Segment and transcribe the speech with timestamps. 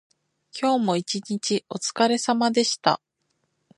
[0.59, 2.99] 今日も一日おつかれさまでした。